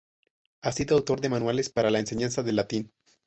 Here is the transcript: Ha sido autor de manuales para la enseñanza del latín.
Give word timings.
Ha 0.63 0.71
sido 0.71 0.95
autor 0.95 1.21
de 1.21 1.29
manuales 1.29 1.69
para 1.69 1.91
la 1.91 1.99
enseñanza 1.99 2.41
del 2.41 2.55
latín. 2.55 2.91